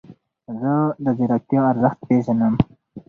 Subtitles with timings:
[0.59, 0.73] زه
[1.03, 2.53] د ځیرکتیا ارزښت پیژنم.